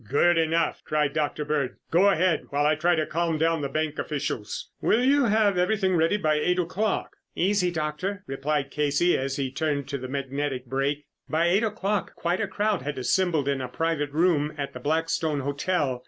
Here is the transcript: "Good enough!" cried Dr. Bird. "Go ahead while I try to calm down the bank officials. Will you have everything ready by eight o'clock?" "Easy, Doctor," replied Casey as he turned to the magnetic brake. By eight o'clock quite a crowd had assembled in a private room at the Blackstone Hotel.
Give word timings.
"Good 0.09 0.35
enough!" 0.39 0.81
cried 0.83 1.13
Dr. 1.13 1.45
Bird. 1.45 1.75
"Go 1.91 2.09
ahead 2.09 2.45
while 2.49 2.65
I 2.65 2.73
try 2.73 2.95
to 2.95 3.05
calm 3.05 3.37
down 3.37 3.61
the 3.61 3.69
bank 3.69 3.99
officials. 3.99 4.71
Will 4.81 5.03
you 5.03 5.25
have 5.25 5.59
everything 5.59 5.95
ready 5.95 6.17
by 6.17 6.39
eight 6.39 6.57
o'clock?" 6.57 7.15
"Easy, 7.35 7.69
Doctor," 7.69 8.23
replied 8.25 8.71
Casey 8.71 9.15
as 9.15 9.35
he 9.35 9.51
turned 9.51 9.87
to 9.89 9.99
the 9.99 10.07
magnetic 10.07 10.65
brake. 10.65 11.05
By 11.29 11.49
eight 11.49 11.63
o'clock 11.63 12.15
quite 12.15 12.41
a 12.41 12.47
crowd 12.47 12.81
had 12.81 12.97
assembled 12.97 13.47
in 13.47 13.61
a 13.61 13.67
private 13.67 14.09
room 14.09 14.55
at 14.57 14.73
the 14.73 14.79
Blackstone 14.79 15.41
Hotel. 15.41 15.99